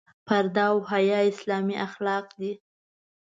[0.27, 2.51] پرده او حیا اسلامي اخلاق دي.